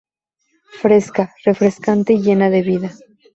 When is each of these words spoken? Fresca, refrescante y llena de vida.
Fresca, 0.81 1.31
refrescante 1.45 2.13
y 2.13 2.21
llena 2.23 2.49
de 2.49 2.63
vida. 2.63 2.91